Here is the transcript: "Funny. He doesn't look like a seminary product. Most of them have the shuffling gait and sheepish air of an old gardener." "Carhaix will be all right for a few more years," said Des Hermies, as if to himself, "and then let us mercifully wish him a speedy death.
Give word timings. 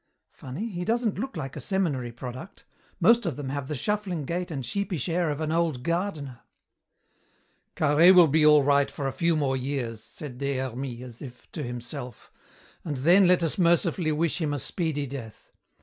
"Funny. 0.31 0.67
He 0.67 0.83
doesn't 0.83 1.19
look 1.19 1.37
like 1.37 1.55
a 1.55 1.59
seminary 1.59 2.11
product. 2.11 2.65
Most 2.99 3.27
of 3.27 3.35
them 3.35 3.49
have 3.49 3.67
the 3.67 3.75
shuffling 3.75 4.25
gait 4.25 4.49
and 4.49 4.65
sheepish 4.65 5.07
air 5.07 5.29
of 5.29 5.39
an 5.41 5.51
old 5.51 5.83
gardener." 5.83 6.39
"Carhaix 7.75 8.15
will 8.15 8.27
be 8.27 8.43
all 8.43 8.63
right 8.63 8.89
for 8.89 9.05
a 9.07 9.11
few 9.13 9.35
more 9.35 9.55
years," 9.55 10.03
said 10.03 10.39
Des 10.39 10.57
Hermies, 10.57 11.03
as 11.03 11.21
if 11.21 11.51
to 11.51 11.61
himself, 11.61 12.31
"and 12.83 12.97
then 12.97 13.27
let 13.27 13.43
us 13.43 13.59
mercifully 13.59 14.11
wish 14.11 14.41
him 14.41 14.55
a 14.55 14.57
speedy 14.57 15.05
death. 15.05 15.51